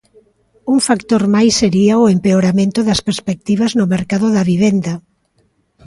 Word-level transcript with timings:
Un 0.73 0.79
factor 0.89 1.21
máis 1.35 1.53
sería 1.61 1.95
o 2.03 2.05
empeoramento 2.15 2.79
das 2.87 3.03
perspectivas 3.07 3.71
no 3.79 3.85
mercado 3.95 4.27
da 4.35 4.43
vivenda. 4.51 4.93